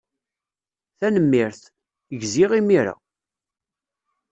Tanemmirt. 0.99 1.63
Gziɣ 2.21 2.49
imir-a. 2.59 2.93